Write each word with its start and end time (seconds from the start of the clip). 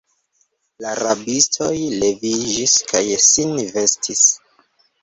La 0.85 0.93
rabistoj 0.99 1.69
leviĝis 2.05 2.75
kaj 2.95 3.05
sin 3.29 3.57
vestis. 3.79 4.27